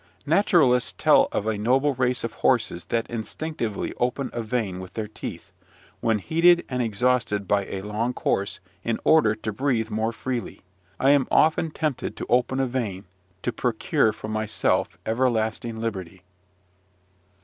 Naturalists 0.25 0.95
tell 0.97 1.27
of 1.31 1.45
a 1.45 1.59
noble 1.59 1.93
race 1.93 2.23
of 2.23 2.33
horses 2.33 2.85
that 2.85 3.07
instinctively 3.07 3.93
open 3.99 4.31
a 4.33 4.41
vein 4.41 4.79
with 4.79 4.93
their 4.93 5.07
teeth, 5.07 5.51
when 5.99 6.17
heated 6.17 6.65
and 6.69 6.81
exhausted 6.81 7.47
by 7.47 7.65
a 7.67 7.83
long 7.83 8.11
course, 8.11 8.59
in 8.83 8.97
order 9.03 9.35
to 9.35 9.53
breathe 9.53 9.91
more 9.91 10.11
freely. 10.11 10.61
I 10.99 11.11
am 11.11 11.27
often 11.29 11.69
tempted 11.69 12.17
to 12.17 12.25
open 12.29 12.59
a 12.59 12.65
vein, 12.65 13.05
to 13.43 13.53
procure 13.53 14.11
for 14.11 14.27
myself 14.27 14.97
everlasting 15.05 15.79
liberty. 15.79 16.23